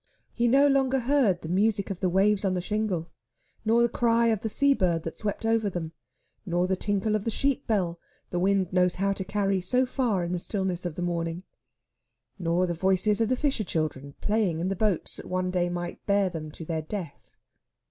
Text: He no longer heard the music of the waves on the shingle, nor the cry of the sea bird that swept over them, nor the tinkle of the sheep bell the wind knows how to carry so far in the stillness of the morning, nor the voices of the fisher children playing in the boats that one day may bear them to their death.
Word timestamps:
He 0.33 0.47
no 0.47 0.65
longer 0.67 1.01
heard 1.01 1.41
the 1.43 1.47
music 1.47 1.91
of 1.91 1.99
the 1.99 2.09
waves 2.09 2.43
on 2.43 2.55
the 2.55 2.59
shingle, 2.59 3.11
nor 3.63 3.83
the 3.83 3.87
cry 3.87 4.29
of 4.29 4.41
the 4.41 4.49
sea 4.49 4.73
bird 4.73 5.03
that 5.03 5.19
swept 5.19 5.45
over 5.45 5.69
them, 5.69 5.91
nor 6.43 6.65
the 6.65 6.75
tinkle 6.75 7.15
of 7.15 7.23
the 7.23 7.29
sheep 7.29 7.67
bell 7.67 7.99
the 8.31 8.39
wind 8.39 8.73
knows 8.73 8.95
how 8.95 9.13
to 9.13 9.23
carry 9.23 9.61
so 9.61 9.85
far 9.85 10.23
in 10.23 10.31
the 10.31 10.39
stillness 10.39 10.87
of 10.87 10.95
the 10.95 11.03
morning, 11.03 11.43
nor 12.39 12.65
the 12.65 12.73
voices 12.73 13.21
of 13.21 13.29
the 13.29 13.35
fisher 13.35 13.63
children 13.63 14.15
playing 14.21 14.59
in 14.59 14.69
the 14.69 14.75
boats 14.75 15.17
that 15.17 15.27
one 15.27 15.51
day 15.51 15.69
may 15.69 15.99
bear 16.07 16.29
them 16.31 16.49
to 16.49 16.65
their 16.65 16.81
death. 16.81 17.37